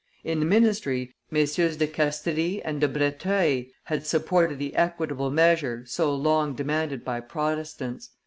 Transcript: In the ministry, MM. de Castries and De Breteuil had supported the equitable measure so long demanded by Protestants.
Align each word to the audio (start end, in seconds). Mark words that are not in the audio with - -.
In 0.23 0.39
the 0.39 0.47
ministry, 0.47 1.13
MM. 1.31 1.77
de 1.77 1.85
Castries 1.85 2.61
and 2.65 2.81
De 2.81 2.87
Breteuil 2.87 3.65
had 3.83 4.03
supported 4.03 4.57
the 4.57 4.75
equitable 4.75 5.29
measure 5.29 5.83
so 5.85 6.11
long 6.15 6.55
demanded 6.55 7.05
by 7.05 7.19
Protestants. 7.19 8.09